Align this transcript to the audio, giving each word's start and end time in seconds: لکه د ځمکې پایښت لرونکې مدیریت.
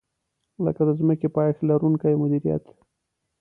لکه 0.65 0.81
د 0.87 0.89
ځمکې 0.99 1.27
پایښت 1.35 1.61
لرونکې 1.69 2.19
مدیریت. 2.21 2.65